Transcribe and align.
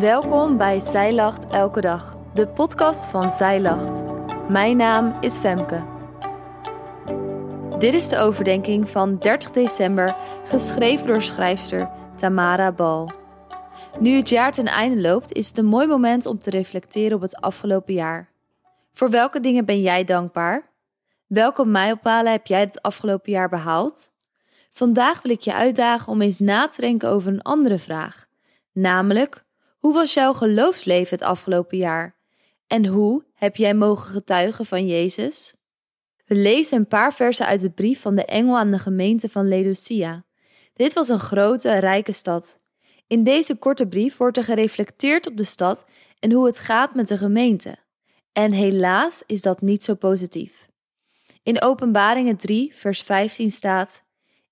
Welkom 0.00 0.56
bij 0.56 0.80
Zij 0.80 1.14
Lacht 1.14 1.50
Elke 1.50 1.80
Dag, 1.80 2.16
de 2.34 2.48
podcast 2.48 3.04
van 3.04 3.30
Zij 3.30 3.60
Lacht. 3.60 4.02
Mijn 4.48 4.76
naam 4.76 5.16
is 5.20 5.36
Femke. 5.36 5.84
Dit 7.78 7.94
is 7.94 8.08
de 8.08 8.18
overdenking 8.18 8.90
van 8.90 9.18
30 9.18 9.50
december, 9.50 10.16
geschreven 10.44 11.06
door 11.06 11.22
schrijfster 11.22 11.90
Tamara 12.16 12.72
Bal. 12.72 13.12
Nu 13.98 14.16
het 14.16 14.28
jaar 14.28 14.52
ten 14.52 14.64
einde 14.64 15.00
loopt, 15.00 15.32
is 15.32 15.48
het 15.48 15.58
een 15.58 15.66
mooi 15.66 15.86
moment 15.86 16.26
om 16.26 16.38
te 16.38 16.50
reflecteren 16.50 17.16
op 17.16 17.22
het 17.22 17.36
afgelopen 17.36 17.94
jaar. 17.94 18.30
Voor 18.92 19.10
welke 19.10 19.40
dingen 19.40 19.64
ben 19.64 19.80
jij 19.80 20.04
dankbaar? 20.04 20.70
Welke 21.26 21.66
mijlpalen 21.66 22.32
heb 22.32 22.46
jij 22.46 22.60
het 22.60 22.82
afgelopen 22.82 23.32
jaar 23.32 23.48
behaald? 23.48 24.10
Vandaag 24.72 25.22
wil 25.22 25.32
ik 25.32 25.40
je 25.40 25.54
uitdagen 25.54 26.12
om 26.12 26.22
eens 26.22 26.38
na 26.38 26.68
te 26.68 26.80
denken 26.80 27.08
over 27.08 27.32
een 27.32 27.42
andere 27.42 27.78
vraag, 27.78 28.26
namelijk 28.72 29.44
hoe 29.86 29.94
was 29.94 30.14
jouw 30.14 30.32
geloofsleven 30.32 31.18
het 31.18 31.26
afgelopen 31.26 31.78
jaar? 31.78 32.16
En 32.66 32.86
hoe 32.86 33.24
heb 33.34 33.56
jij 33.56 33.74
mogen 33.74 34.10
getuigen 34.10 34.66
van 34.66 34.86
Jezus? 34.86 35.56
We 36.24 36.34
lezen 36.34 36.78
een 36.78 36.86
paar 36.86 37.14
versen 37.14 37.46
uit 37.46 37.60
de 37.60 37.70
brief 37.70 38.00
van 38.00 38.14
de 38.14 38.24
engel 38.24 38.56
aan 38.58 38.70
de 38.70 38.78
gemeente 38.78 39.28
van 39.28 39.48
Laodicea. 39.48 40.24
Dit 40.72 40.92
was 40.92 41.08
een 41.08 41.20
grote, 41.20 41.78
rijke 41.78 42.12
stad. 42.12 42.60
In 43.06 43.22
deze 43.22 43.56
korte 43.56 43.86
brief 43.86 44.16
wordt 44.16 44.36
er 44.36 44.44
gereflecteerd 44.44 45.26
op 45.26 45.36
de 45.36 45.44
stad 45.44 45.84
en 46.18 46.32
hoe 46.32 46.46
het 46.46 46.58
gaat 46.58 46.94
met 46.94 47.08
de 47.08 47.16
gemeente. 47.16 47.76
En 48.32 48.52
helaas 48.52 49.22
is 49.26 49.42
dat 49.42 49.60
niet 49.60 49.84
zo 49.84 49.94
positief. 49.94 50.68
In 51.42 51.62
Openbaringen 51.62 52.36
3, 52.36 52.74
vers 52.74 53.02
15 53.02 53.50
staat: 53.50 54.02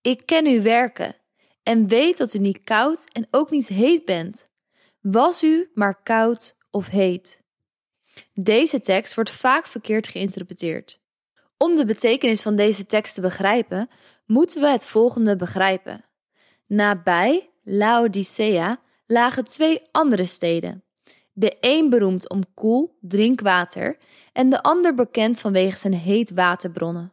Ik 0.00 0.26
ken 0.26 0.46
uw 0.46 0.62
werken 0.62 1.16
en 1.62 1.88
weet 1.88 2.16
dat 2.16 2.34
u 2.34 2.38
niet 2.38 2.64
koud 2.64 3.04
en 3.12 3.26
ook 3.30 3.50
niet 3.50 3.68
heet 3.68 4.04
bent. 4.04 4.50
Was 5.02 5.42
u 5.42 5.70
maar 5.74 6.02
koud 6.02 6.56
of 6.70 6.88
heet? 6.88 7.42
Deze 8.34 8.80
tekst 8.80 9.14
wordt 9.14 9.30
vaak 9.30 9.66
verkeerd 9.66 10.08
geïnterpreteerd. 10.08 11.00
Om 11.56 11.76
de 11.76 11.84
betekenis 11.84 12.42
van 12.42 12.56
deze 12.56 12.86
tekst 12.86 13.14
te 13.14 13.20
begrijpen, 13.20 13.88
moeten 14.26 14.60
we 14.60 14.68
het 14.68 14.86
volgende 14.86 15.36
begrijpen. 15.36 16.04
Nabij 16.66 17.50
Laodicea 17.62 18.80
lagen 19.06 19.44
twee 19.44 19.88
andere 19.90 20.24
steden. 20.24 20.84
De 21.32 21.56
een 21.60 21.90
beroemd 21.90 22.28
om 22.28 22.54
koel 22.54 22.98
drinkwater 23.00 23.96
en 24.32 24.48
de 24.50 24.62
ander 24.62 24.94
bekend 24.94 25.38
vanwege 25.38 25.78
zijn 25.78 25.94
heet 25.94 26.30
waterbronnen. 26.30 27.12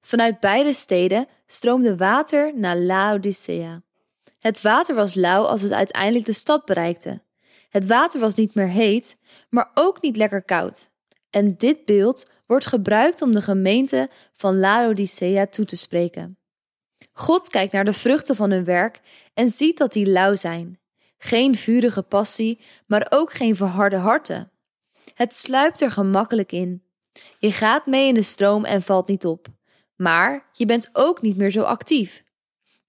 Vanuit 0.00 0.40
beide 0.40 0.72
steden 0.72 1.26
stroomde 1.46 1.96
water 1.96 2.58
naar 2.58 2.76
Laodicea. 2.76 3.82
Het 4.40 4.60
water 4.62 4.94
was 4.94 5.14
lauw 5.14 5.44
als 5.44 5.62
het 5.62 5.72
uiteindelijk 5.72 6.24
de 6.24 6.32
stad 6.32 6.64
bereikte. 6.64 7.22
Het 7.68 7.86
water 7.86 8.20
was 8.20 8.34
niet 8.34 8.54
meer 8.54 8.68
heet, 8.68 9.18
maar 9.50 9.70
ook 9.74 10.02
niet 10.02 10.16
lekker 10.16 10.42
koud. 10.42 10.90
En 11.30 11.56
dit 11.56 11.84
beeld 11.84 12.30
wordt 12.46 12.66
gebruikt 12.66 13.22
om 13.22 13.32
de 13.32 13.42
gemeente 13.42 14.08
van 14.32 14.58
Laodicea 14.58 15.46
toe 15.46 15.64
te 15.64 15.76
spreken. 15.76 16.38
God 17.12 17.48
kijkt 17.48 17.72
naar 17.72 17.84
de 17.84 17.92
vruchten 17.92 18.36
van 18.36 18.50
hun 18.50 18.64
werk 18.64 19.00
en 19.34 19.50
ziet 19.50 19.78
dat 19.78 19.92
die 19.92 20.10
lauw 20.10 20.36
zijn. 20.36 20.78
Geen 21.18 21.54
vurige 21.54 22.02
passie, 22.02 22.60
maar 22.86 23.06
ook 23.10 23.32
geen 23.32 23.56
verharde 23.56 23.96
harten. 23.96 24.50
Het 25.14 25.34
sluipt 25.34 25.80
er 25.80 25.90
gemakkelijk 25.90 26.52
in. 26.52 26.82
Je 27.38 27.52
gaat 27.52 27.86
mee 27.86 28.08
in 28.08 28.14
de 28.14 28.22
stroom 28.22 28.64
en 28.64 28.82
valt 28.82 29.08
niet 29.08 29.24
op. 29.24 29.46
Maar 29.96 30.48
je 30.52 30.66
bent 30.66 30.90
ook 30.92 31.22
niet 31.22 31.36
meer 31.36 31.50
zo 31.50 31.62
actief. 31.62 32.22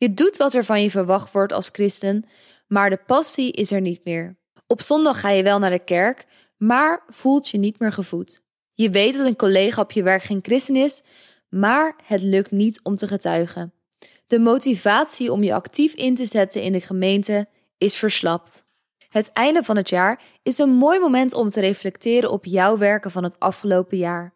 Je 0.01 0.13
doet 0.13 0.37
wat 0.37 0.53
er 0.53 0.63
van 0.63 0.81
je 0.81 0.89
verwacht 0.89 1.31
wordt 1.31 1.53
als 1.53 1.69
christen, 1.71 2.23
maar 2.67 2.89
de 2.89 2.99
passie 3.05 3.51
is 3.51 3.71
er 3.71 3.81
niet 3.81 4.01
meer. 4.03 4.37
Op 4.67 4.81
zondag 4.81 5.19
ga 5.19 5.29
je 5.29 5.43
wel 5.43 5.59
naar 5.59 5.69
de 5.69 5.83
kerk, 5.83 6.25
maar 6.57 7.03
voelt 7.07 7.49
je 7.49 7.57
niet 7.57 7.79
meer 7.79 7.91
gevoed. 7.91 8.41
Je 8.73 8.89
weet 8.89 9.17
dat 9.17 9.25
een 9.25 9.35
collega 9.35 9.81
op 9.81 9.91
je 9.91 10.03
werk 10.03 10.23
geen 10.23 10.39
christen 10.41 10.75
is, 10.75 11.03
maar 11.49 11.95
het 12.05 12.21
lukt 12.21 12.51
niet 12.51 12.79
om 12.83 12.95
te 12.95 13.07
getuigen. 13.07 13.73
De 14.27 14.39
motivatie 14.39 15.31
om 15.31 15.43
je 15.43 15.53
actief 15.53 15.93
in 15.93 16.15
te 16.15 16.25
zetten 16.25 16.61
in 16.61 16.71
de 16.71 16.81
gemeente 16.81 17.47
is 17.77 17.97
verslapt. 17.97 18.63
Het 19.09 19.31
einde 19.33 19.63
van 19.63 19.75
het 19.75 19.89
jaar 19.89 20.23
is 20.43 20.57
een 20.57 20.73
mooi 20.73 20.99
moment 20.99 21.33
om 21.33 21.49
te 21.49 21.59
reflecteren 21.59 22.31
op 22.31 22.45
jouw 22.45 22.77
werken 22.77 23.11
van 23.11 23.23
het 23.23 23.39
afgelopen 23.39 23.97
jaar. 23.97 24.33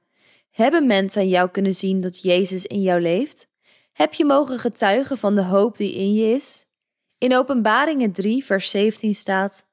Hebben 0.51 0.87
mensen 0.87 1.21
aan 1.21 1.27
jou 1.27 1.49
kunnen 1.49 1.75
zien 1.75 2.01
dat 2.01 2.21
Jezus 2.21 2.65
in 2.65 2.81
jou 2.81 3.01
leeft? 3.01 3.47
Heb 3.95 4.13
je 4.13 4.25
mogen 4.25 4.59
getuigen 4.59 5.17
van 5.17 5.35
de 5.35 5.43
hoop 5.43 5.77
die 5.77 5.93
in 5.93 6.13
je 6.13 6.33
is? 6.33 6.65
In 7.17 7.35
Openbaringen 7.35 8.11
3, 8.11 8.45
vers 8.45 8.69
17 8.69 9.15
staat: 9.15 9.67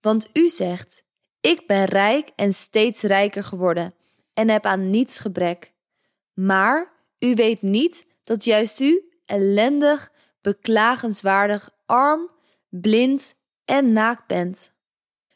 Want 0.00 0.28
u 0.32 0.48
zegt: 0.48 1.04
Ik 1.40 1.66
ben 1.66 1.84
rijk 1.84 2.30
en 2.36 2.52
steeds 2.52 3.02
rijker 3.02 3.44
geworden 3.44 3.94
en 4.34 4.48
heb 4.48 4.66
aan 4.66 4.90
niets 4.90 5.18
gebrek. 5.18 5.72
Maar 6.34 6.92
u 7.18 7.34
weet 7.34 7.62
niet 7.62 8.06
dat 8.24 8.44
juist 8.44 8.80
u 8.80 9.08
ellendig, 9.24 10.12
beklagenswaardig, 10.40 11.70
arm, 11.86 12.30
blind 12.68 13.34
en 13.64 13.92
naakt 13.92 14.26
bent. 14.26 14.72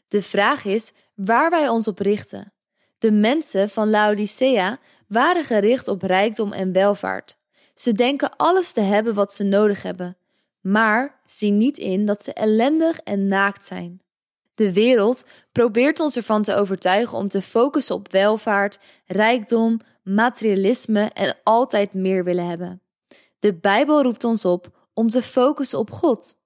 De 0.09 0.23
vraag 0.23 0.65
is 0.65 0.93
waar 1.15 1.51
wij 1.51 1.69
ons 1.69 1.89
op 1.89 1.99
richten. 1.99 2.53
De 2.99 3.13
mensen 3.13 3.69
van 3.69 3.91
Laodicea 3.91 4.79
waren 5.07 5.45
gericht 5.45 5.89
op 5.89 6.03
rijkdom 6.03 6.53
en 6.53 6.73
welvaart. 6.73 7.39
Ze 7.81 7.93
denken 7.93 8.37
alles 8.37 8.73
te 8.73 8.81
hebben 8.81 9.15
wat 9.15 9.33
ze 9.33 9.45
nodig 9.45 9.83
hebben, 9.83 10.17
maar 10.61 11.21
zien 11.27 11.57
niet 11.57 11.79
in 11.79 12.05
dat 12.05 12.25
ze 12.25 12.33
ellendig 12.33 12.99
en 12.99 13.29
naakt 13.29 13.65
zijn. 13.65 14.03
De 14.55 14.73
wereld 14.73 15.27
probeert 15.53 16.01
ons 16.01 16.17
ervan 16.17 16.43
te 16.43 16.55
overtuigen 16.55 17.19
om 17.19 17.29
te 17.29 17.43
focussen 17.43 17.95
op 17.95 18.13
welvaart, 18.13 18.79
rijkdom, 19.07 19.81
materialisme 20.03 21.11
en 21.13 21.37
altijd 21.43 21.95
meer 21.95 22.25
willen 22.25 22.47
hebben. 22.47 22.83
De 23.39 23.55
Bijbel 23.55 24.03
roept 24.03 24.25
ons 24.25 24.45
op 24.45 24.89
om 24.95 25.09
te 25.09 25.23
focussen 25.23 25.79
op 25.79 25.91
God, 25.91 26.37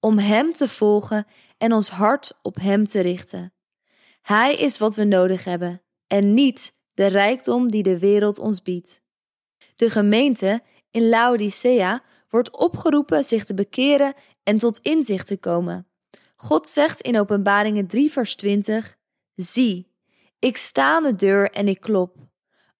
om 0.00 0.18
Hem 0.18 0.52
te 0.52 0.68
volgen 0.68 1.26
en 1.58 1.72
ons 1.72 1.88
hart 1.88 2.38
op 2.42 2.56
Hem 2.56 2.86
te 2.86 3.00
richten. 3.00 3.52
Hij 4.22 4.54
is 4.54 4.78
wat 4.78 4.94
we 4.94 5.04
nodig 5.04 5.44
hebben 5.44 5.82
en 6.06 6.34
niet 6.34 6.72
de 6.94 7.06
rijkdom 7.06 7.70
die 7.70 7.82
de 7.82 7.98
wereld 7.98 8.38
ons 8.38 8.62
biedt. 8.62 9.02
De 9.74 9.90
gemeente 9.90 10.62
in 10.94 11.08
Laodicea 11.08 12.02
wordt 12.28 12.56
opgeroepen 12.56 13.24
zich 13.24 13.44
te 13.44 13.54
bekeren 13.54 14.14
en 14.42 14.56
tot 14.56 14.78
inzicht 14.78 15.26
te 15.26 15.36
komen. 15.36 15.86
God 16.36 16.68
zegt 16.68 17.00
in 17.00 17.18
Openbaringen 17.18 17.86
3, 17.86 18.10
vers 18.10 18.34
20: 18.34 18.96
Zie, 19.34 19.92
ik 20.38 20.56
sta 20.56 20.94
aan 20.94 21.02
de 21.02 21.16
deur 21.16 21.50
en 21.50 21.68
ik 21.68 21.80
klop. 21.80 22.16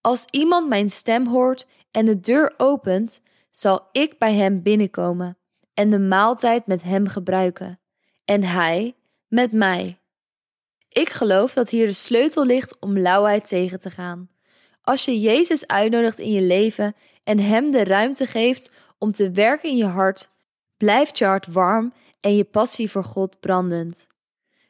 Als 0.01 0.25
iemand 0.31 0.69
mijn 0.69 0.91
stem 0.91 1.27
hoort 1.27 1.67
en 1.91 2.05
de 2.05 2.21
deur 2.21 2.55
opent, 2.57 3.23
zal 3.51 3.89
ik 3.93 4.19
bij 4.19 4.35
hem 4.35 4.63
binnenkomen 4.63 5.39
en 5.75 5.91
de 5.91 5.99
maaltijd 5.99 6.67
met 6.67 6.83
hem 6.83 7.09
gebruiken, 7.09 7.81
en 8.25 8.43
hij 8.43 8.97
met 9.29 9.53
mij. 9.53 9.99
Ik 10.89 11.09
geloof 11.09 11.53
dat 11.53 11.71
hier 11.71 11.87
de 11.87 11.93
sleutel 11.93 12.47
ligt 12.47 12.79
om 12.79 12.99
lauwheid 12.99 13.49
tegen 13.49 13.81
te 13.81 13.91
gaan. 13.91 14.29
Als 14.85 15.05
je 15.05 15.21
Jezus 15.21 15.67
uitnodigt 15.67 16.19
in 16.19 16.33
je 16.33 16.43
leven 16.43 16.95
en 17.23 17.39
Hem 17.39 17.71
de 17.71 17.85
ruimte 17.85 18.27
geeft 18.27 18.71
om 18.99 19.13
te 19.13 19.31
werken 19.31 19.69
in 19.69 19.77
je 19.77 19.85
hart, 19.85 20.29
blijft 20.77 21.19
je 21.19 21.25
hart 21.25 21.47
warm 21.47 21.93
en 22.21 22.37
je 22.37 22.45
passie 22.45 22.91
voor 22.91 23.05
God 23.05 23.41
brandend. 23.41 24.07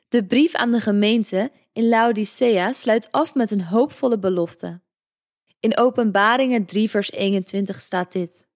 De 0.08 0.24
brief 0.24 0.54
aan 0.54 0.70
de 0.70 0.80
gemeente 0.80 1.50
in 1.72 1.88
Laodicea 1.88 2.72
sluit 2.72 3.08
af 3.10 3.34
met 3.34 3.50
een 3.50 3.62
hoopvolle 3.62 4.18
belofte. 4.18 4.80
In 5.60 5.76
Openbaringen 5.76 6.64
3, 6.64 6.90
vers 6.90 7.10
21 7.10 7.80
staat 7.80 8.12
dit: 8.12 8.46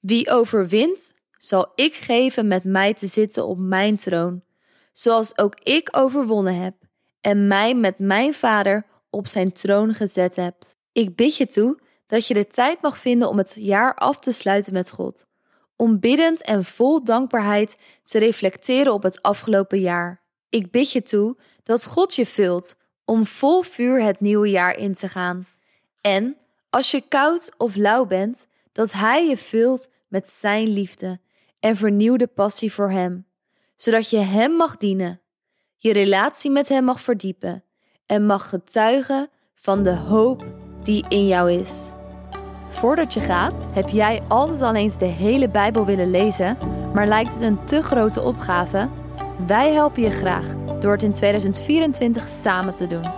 Wie 0.00 0.30
overwint, 0.30 1.12
zal 1.36 1.72
ik 1.74 1.94
geven 1.94 2.48
met 2.48 2.64
mij 2.64 2.94
te 2.94 3.06
zitten 3.06 3.46
op 3.46 3.58
mijn 3.58 3.96
troon, 3.96 4.42
zoals 4.92 5.38
ook 5.38 5.60
ik 5.62 5.88
overwonnen 5.90 6.60
heb 6.60 6.74
en 7.20 7.46
mij 7.46 7.74
met 7.74 7.98
mijn 7.98 8.34
Vader 8.34 8.86
op 9.10 9.26
zijn 9.26 9.52
troon 9.52 9.94
gezet 9.94 10.36
hebt. 10.36 10.78
Ik 10.92 11.16
bid 11.16 11.36
je 11.36 11.46
toe 11.46 11.78
dat 12.06 12.26
je 12.26 12.34
de 12.34 12.46
tijd 12.46 12.82
mag 12.82 12.98
vinden 12.98 13.28
om 13.28 13.38
het 13.38 13.56
jaar 13.58 13.94
af 13.94 14.18
te 14.18 14.32
sluiten 14.32 14.72
met 14.72 14.90
God, 14.90 15.26
om 15.76 16.00
biddend 16.00 16.42
en 16.42 16.64
vol 16.64 17.04
dankbaarheid 17.04 17.78
te 18.02 18.18
reflecteren 18.18 18.92
op 18.92 19.02
het 19.02 19.22
afgelopen 19.22 19.80
jaar. 19.80 20.22
Ik 20.48 20.70
bid 20.70 20.92
je 20.92 21.02
toe 21.02 21.36
dat 21.62 21.86
God 21.86 22.14
je 22.14 22.26
vult 22.26 22.76
om 23.04 23.26
vol 23.26 23.62
vuur 23.62 24.02
het 24.02 24.20
nieuwe 24.20 24.50
jaar 24.50 24.76
in 24.76 24.94
te 24.94 25.08
gaan. 25.08 25.46
En 26.00 26.36
als 26.70 26.90
je 26.90 27.02
koud 27.08 27.52
of 27.56 27.76
lauw 27.76 28.06
bent, 28.06 28.46
dat 28.72 28.92
Hij 28.92 29.28
je 29.28 29.36
vult 29.36 29.88
met 30.08 30.30
Zijn 30.30 30.68
liefde 30.68 31.20
en 31.60 31.76
vernieuwde 31.76 32.26
passie 32.26 32.72
voor 32.72 32.90
Hem, 32.90 33.26
zodat 33.76 34.10
je 34.10 34.18
Hem 34.18 34.52
mag 34.52 34.76
dienen, 34.76 35.20
je 35.76 35.92
relatie 35.92 36.50
met 36.50 36.68
Hem 36.68 36.84
mag 36.84 37.00
verdiepen 37.00 37.64
en 38.06 38.26
mag 38.26 38.48
getuigen 38.48 39.30
van 39.54 39.82
de 39.82 39.94
hoop 39.94 40.59
die 40.82 41.04
in 41.08 41.26
jou 41.26 41.52
is. 41.52 41.88
Voordat 42.68 43.14
je 43.14 43.20
gaat, 43.20 43.66
heb 43.72 43.88
jij 43.88 44.22
altijd 44.28 44.62
al 44.62 44.74
eens 44.74 44.98
de 44.98 45.04
hele 45.04 45.48
Bijbel 45.48 45.84
willen 45.84 46.10
lezen, 46.10 46.58
maar 46.94 47.06
lijkt 47.06 47.32
het 47.32 47.42
een 47.42 47.64
te 47.64 47.82
grote 47.82 48.22
opgave? 48.22 48.88
Wij 49.46 49.72
helpen 49.72 50.02
je 50.02 50.10
graag 50.10 50.44
door 50.80 50.92
het 50.92 51.02
in 51.02 51.12
2024 51.12 52.28
samen 52.28 52.74
te 52.74 52.86
doen. 52.86 53.10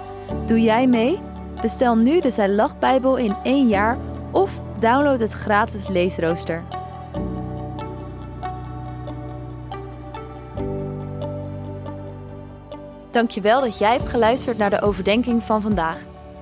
Doe 0.47 0.61
jij 0.61 0.87
mee? 0.87 1.20
Bestel 1.61 1.97
nu 1.97 2.20
de 2.20 2.31
Zij 2.31 2.49
Lach 2.49 2.79
Bijbel 2.79 3.17
in 3.17 3.37
één 3.43 3.69
jaar 3.69 3.99
of 4.31 4.61
download 4.79 5.20
het 5.20 5.32
gratis 5.32 5.88
leesrooster. 5.88 6.62
Dankjewel 13.11 13.61
dat 13.61 13.79
jij 13.79 13.93
hebt 13.93 14.08
geluisterd 14.08 14.58
naar 14.58 14.70
de 14.70 14.82
overdenking 14.82 15.43
van 15.43 15.62
vandaag. 15.62 16.11